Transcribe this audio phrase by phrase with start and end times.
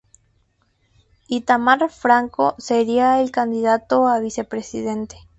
[1.29, 5.17] Itamar Franco sería el candidato a vicepresidente.